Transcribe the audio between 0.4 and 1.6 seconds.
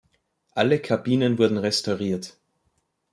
Alle Kabinen wurden